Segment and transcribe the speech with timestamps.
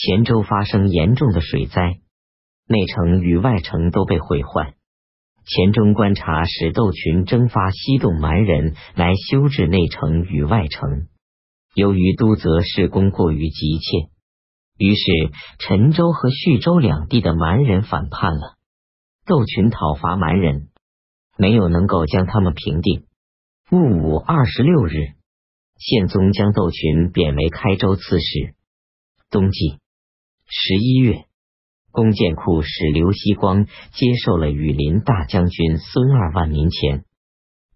[0.00, 1.98] 黔州发生严重的水灾，
[2.68, 4.74] 内城与外城都被毁坏。
[5.44, 11.08] 黔中观察使窦群征发西洞蛮人来修治内城与外城，
[11.74, 14.08] 由于都泽施工过于急切，
[14.78, 15.02] 于是
[15.58, 18.54] 陈州和叙州两地的蛮人反叛了。
[19.26, 20.68] 窦群讨伐蛮人，
[21.36, 23.06] 没有能够将他们平定。
[23.72, 24.92] 戊午二十六日，
[25.76, 28.54] 宪宗将窦群贬为开州刺史。
[29.28, 29.80] 冬季。
[30.50, 31.26] 十一月，
[31.92, 37.04] 弓箭库使刘希光接受了羽林大将军孙二万民钱，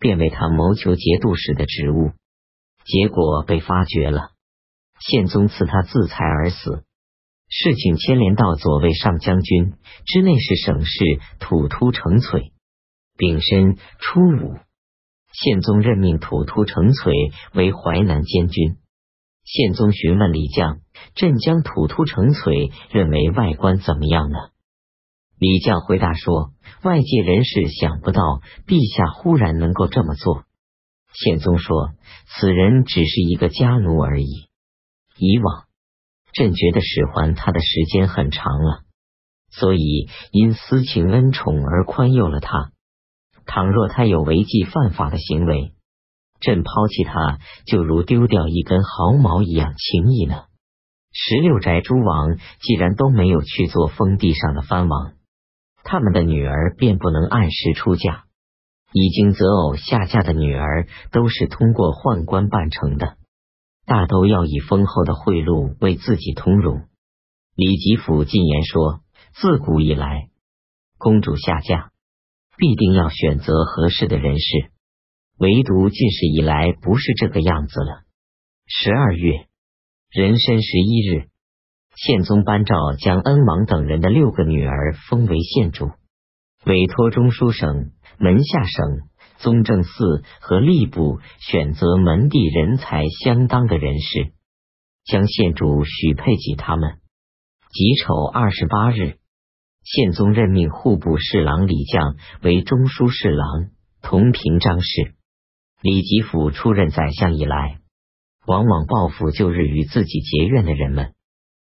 [0.00, 2.12] 便为他谋求节度使的职务，
[2.86, 4.30] 结果被发觉了。
[5.00, 6.84] 宪宗赐他自裁而死。
[7.50, 9.74] 事情牵连到左卫上将军、
[10.06, 11.04] 之内侍省事
[11.40, 12.52] 土突成璀。
[13.18, 14.56] 丙申初五，
[15.30, 18.78] 宪宗任命土突成璀为淮南监军。
[19.44, 20.80] 宪宗询问李将。
[21.14, 24.38] 镇江土突成璀认为外观怎么样呢？
[25.38, 26.52] 李将回答说
[26.84, 28.20] ：“外界人士想不到
[28.66, 30.44] 陛下忽然能够这么做。”
[31.12, 31.90] 宪宗说
[32.38, 34.48] ：“此人只是一个家奴而已。
[35.18, 35.64] 以往
[36.32, 38.84] 朕觉得使唤他的时间很长了，
[39.50, 42.70] 所以因私情恩宠而宽宥了他。
[43.44, 45.74] 倘若他有违纪犯法的行为，
[46.42, 50.44] 朕抛弃他就如丢掉一根毫毛一样轻易呢。”
[51.14, 55.12] 十六宅诸王既然都没有去做封地上的藩王，
[55.84, 58.24] 他们的女儿便不能按时出嫁。
[58.94, 63.16] 已经择偶下嫁的女儿都是通过宦官办成的，
[63.86, 66.82] 大都要以丰厚的贿赂为自己通融。
[67.54, 69.00] 李吉甫进言说：
[69.34, 70.28] 自古以来，
[70.98, 71.90] 公主下嫁
[72.58, 74.71] 必定要选择合适的人士，
[75.38, 78.02] 唯独近世以来不是这个样子了。
[78.66, 79.46] 十二月。
[80.14, 81.28] 壬申十一日，
[81.96, 85.90] 宪宗颁诏将恩王等人的六个女儿封为县主，
[86.66, 89.08] 委托中书省、门下省、
[89.38, 94.32] 宗正寺和吏部选择门第人才相当的人士，
[95.06, 96.98] 将县主许配给他们。
[97.70, 99.16] 己丑二十八日，
[99.82, 103.70] 宪宗任命户部侍郎李将为中书侍郎，
[104.02, 105.14] 同平章事。
[105.82, 107.78] 李吉甫出任宰相以来。
[108.44, 111.14] 往往报复旧日与自己结怨的人们，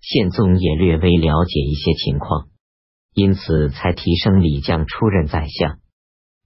[0.00, 2.48] 宪宗也略微了解一些情况，
[3.12, 5.78] 因此才提升李将出任宰相。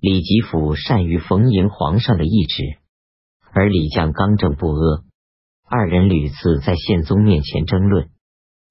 [0.00, 2.78] 李吉甫善于逢迎皇上的懿旨，
[3.52, 5.04] 而李将刚正不阿，
[5.68, 8.10] 二人屡次在宪宗面前争论，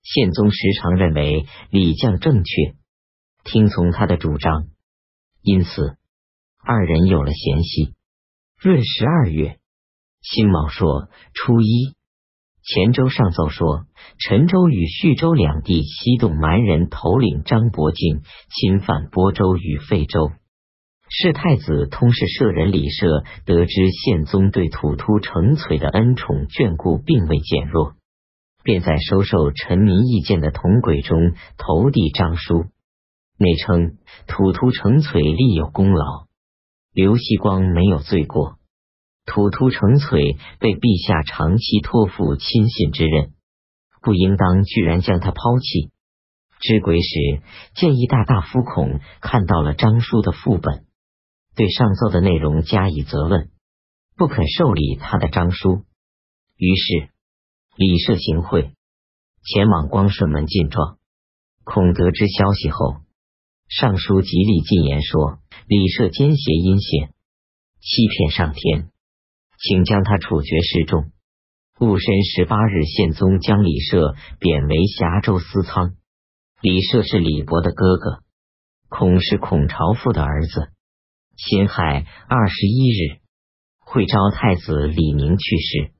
[0.04, 2.76] 宪宗时常认为李将正确，
[3.46, 4.68] 听从他的主张，
[5.42, 5.98] 因此
[6.62, 7.97] 二人有了嫌隙。
[8.60, 9.60] 闰十二月。
[10.20, 11.94] 辛卯朔初一，
[12.64, 13.86] 黔州上奏说，
[14.18, 20.32] 陈州与叙州两地西动蛮人头领张伯敬侵犯播州与废州。
[21.08, 27.94] 是太子通事舍人李涉得知宪宗对土突成璀的恩宠眷顾并未减弱，
[28.64, 32.66] 便在收受臣民意见的铜轨中投递章书，
[33.38, 36.26] 内称土突成璀立有功劳，
[36.98, 38.58] 刘锡光没有罪过。
[39.24, 43.34] 土突成璀被陛下长期托付亲信之任，
[44.02, 45.92] 不应当居然将他抛弃。
[46.60, 47.44] 知轨时，
[47.76, 50.88] 建议大大夫孔看到了章书的副本，
[51.56, 53.52] 对上奏的内容加以责问，
[54.16, 55.84] 不肯受理他的章书。
[56.56, 57.10] 于是
[57.76, 58.72] 礼社行贿，
[59.44, 60.98] 前往光顺门进状。
[61.64, 63.02] 孔得知消息后，
[63.70, 65.38] 上书极力进言说
[65.70, 67.14] 李涉奸邪阴险，
[67.82, 68.90] 欺骗上天。
[69.60, 71.12] 请将他处决示众。
[71.82, 75.98] 戊申十八日，宪宗将李涉贬为峡州司仓。
[76.62, 78.24] 李涉是李博的哥哥，
[78.88, 80.70] 孔是孔朝父的儿子。
[81.36, 83.20] 辛亥二十一日，
[83.80, 85.92] 会昭太子李宁去世。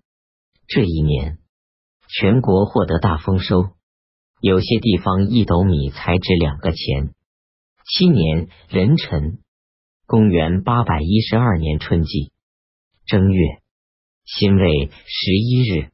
[0.68, 1.40] 这一年，
[2.08, 3.72] 全国获得大丰收，
[4.40, 7.14] 有些地方一斗米才值两个钱。
[7.86, 9.40] 七年壬辰，
[10.10, 12.32] 公元八百一十二年春季。
[13.08, 13.60] 正月，
[14.24, 15.92] 辛未十一日，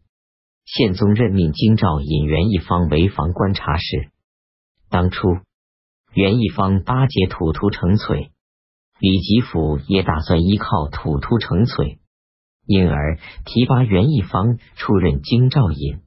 [0.65, 4.12] 宪宗任命京兆尹袁一方为防观察使。
[4.88, 5.39] 当初，
[6.13, 8.30] 袁一方巴结土突成璀，
[9.00, 11.98] 李吉甫也打算依靠土突成璀，
[12.68, 16.01] 因而提拔袁一方出任京兆尹。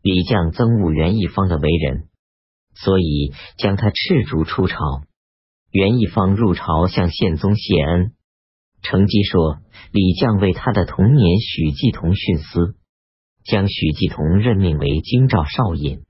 [0.00, 2.08] 李将憎恶袁一方的为人，
[2.74, 4.76] 所以将他斥逐出朝。
[5.74, 8.12] 袁一方入朝向宪宗谢恩。
[8.80, 9.58] 乘机说，
[9.90, 12.76] 李将为他的童年许继同徇私，
[13.42, 16.04] 将许继同任命为京兆少尹。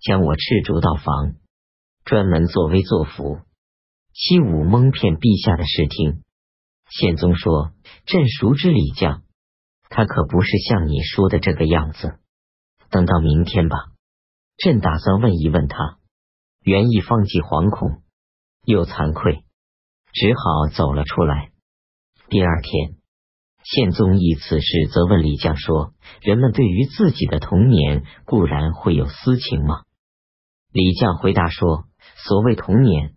[0.00, 1.34] 将我斥逐到房，
[2.04, 3.40] 专门作威作福，
[4.14, 6.22] 欺侮蒙骗陛下的视听。
[6.88, 7.72] 宪宗说
[8.06, 9.24] ：“朕熟知李将，
[9.88, 12.20] 他可不是像你说的这个样子。
[12.88, 13.76] 等到明天吧，
[14.58, 15.98] 朕打算问一问他。”
[16.62, 18.01] 袁义方既惶恐
[18.64, 19.44] 又惭愧，
[20.12, 21.50] 只好走了出来。
[22.28, 22.96] 第二天。
[23.64, 29.82] 宪宗以此事责问李绛说：“人们对于自己的童年固然会有私情吗？”
[30.74, 31.84] 李绛回答说
[32.26, 33.14] ：“所谓童年，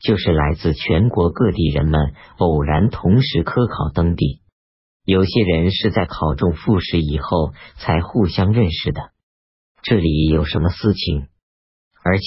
[0.00, 4.42] 就是来自全国各地人们偶然同时科考登第，
[5.04, 9.12] 有些人是在考中复试以后才互相认识的。
[9.82, 11.28] 这里有什么私情？
[12.02, 12.24] 而且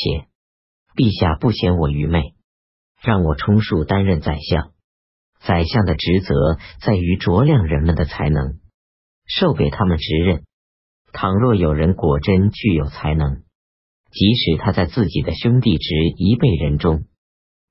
[0.95, 2.33] 陛下不嫌我愚昧，
[3.01, 4.71] 让我充数担任宰相。”
[5.43, 8.59] 宰相的职责在于酌量人们的才能，
[9.25, 10.43] 授给他们职任。
[11.13, 13.41] 倘若有人果真具有才能，
[14.11, 17.05] 即使他在自己的兄弟职一辈人中，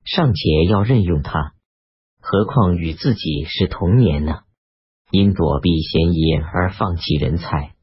[0.03, 1.53] 尚且要任用他，
[2.19, 4.41] 何况与自己是同年呢？
[5.11, 7.73] 因躲避嫌疑而放弃人才，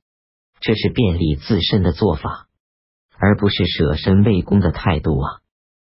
[0.61, 2.47] 这是便利自身的做法，
[3.17, 5.41] 而不是舍身为公的态度啊！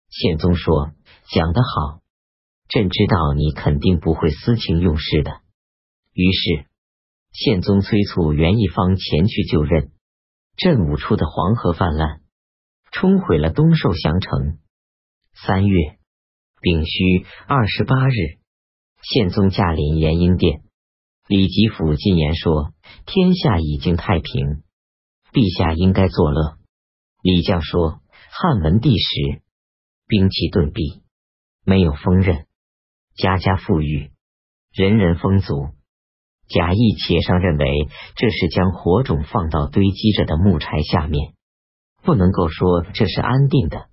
[0.10, 0.92] 宪宗说
[1.30, 2.02] ：“讲得好。”
[2.70, 5.42] 朕知道你肯定不会私情用事的。
[6.14, 6.66] 于是，
[7.32, 9.92] 宪宗催促袁一方前去就任。
[10.56, 12.22] 镇武初的黄河泛滥，
[12.92, 14.60] 冲毁了东寿祥城。
[15.34, 15.98] 三月
[16.62, 18.14] 丙戌二十八日，
[19.02, 20.64] 宪宗驾临延英殿，
[21.28, 22.74] 李吉甫进言说
[23.06, 24.64] ：“天下已经太平，
[25.32, 26.58] 陛下应该作乐。”
[27.22, 29.42] 李将说：“汉文帝时，
[30.08, 31.03] 兵器顿弊，
[31.64, 32.46] 没有锋刃。”
[33.16, 34.12] 家家富裕，
[34.72, 35.70] 人人丰足。
[36.48, 41.34] 贾谊且上认为这是将火种放到堆积着的木柴下面，
[42.04, 43.88] 不能够说这是安定的。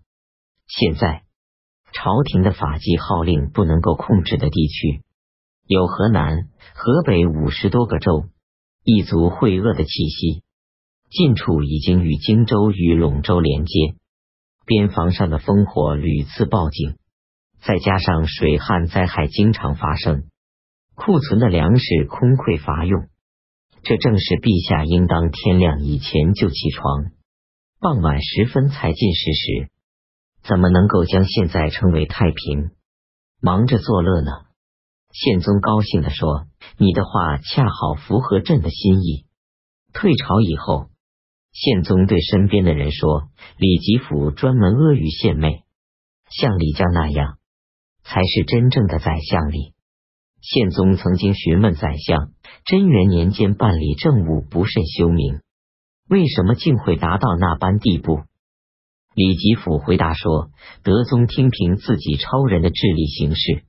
[0.67, 1.23] 现在
[1.93, 5.03] 朝廷的法纪号令不能够控制的地区，
[5.67, 8.25] 有河南、河北五十多个州，
[8.85, 10.43] 一族会恶的气息。
[11.11, 13.97] 近处已经与荆州与陇州连接，
[14.65, 16.97] 边防上的烽火屡次报警。
[17.63, 20.25] 再加上水旱灾害经常发生，
[20.95, 23.09] 库存的粮食空匮乏用，
[23.83, 27.13] 这正是陛下应当天亮以前就起床，
[27.79, 29.71] 傍晚时分才进食时，
[30.43, 32.71] 怎么能够将现在称为太平，
[33.41, 34.31] 忙着作乐呢？
[35.13, 36.47] 宪宗高兴的说
[36.79, 39.27] ：“你的话恰好符合朕的心意。”
[39.93, 40.89] 退朝以后，
[41.53, 43.29] 宪宗对身边的人说
[43.59, 45.65] ：“李吉甫专门阿谀献媚，
[46.31, 47.39] 像李将那样。”
[48.13, 49.73] 才是真正的宰相礼。
[50.43, 52.33] 宪宗曾经询问宰相：
[52.65, 55.41] 贞元年间办理政务不甚修明，
[56.09, 58.23] 为什么竟会达到那般地步？
[59.15, 60.51] 李吉甫回答说：
[60.83, 63.63] 德宗听凭自己超人的智力行事，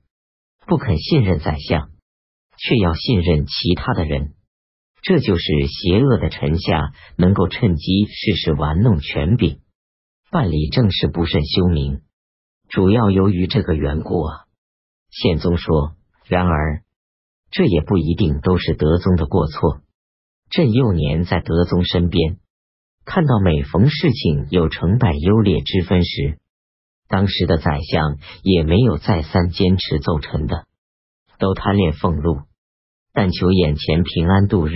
[0.66, 1.90] 不肯信任宰相，
[2.58, 4.32] 却要信任其他的人，
[5.02, 9.60] 这就是邪恶的臣下能够趁机事事玩弄权柄，
[10.30, 12.00] 办理政事不甚修明。
[12.72, 14.46] 主要由于这个缘故啊，
[15.10, 15.94] 宪宗说。
[16.24, 16.82] 然而，
[17.50, 19.82] 这也不一定都是德宗的过错。
[20.48, 22.38] 朕幼年在德宗身边，
[23.04, 26.38] 看到每逢事情有成败优劣之分时，
[27.08, 30.64] 当时的宰相也没有再三坚持奏臣的，
[31.38, 32.40] 都贪恋俸禄，
[33.12, 34.72] 但求眼前平安度日。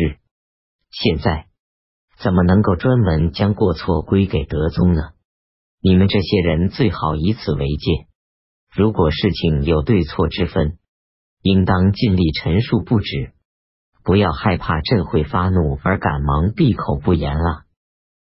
[0.91, 1.47] 现在
[2.19, 5.15] 怎么能够专门将过错归给德宗呢？
[5.88, 8.09] 你们这些人最好以此为戒。
[8.75, 10.78] 如果事情有对错之分，
[11.43, 13.31] 应当尽力陈述不止，
[14.02, 17.65] 不要害怕朕会发怒而赶忙闭口不言了。